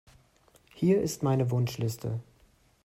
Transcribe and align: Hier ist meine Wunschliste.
Hier 0.73 0.99
ist 0.99 1.21
meine 1.21 1.51
Wunschliste. 1.51 2.21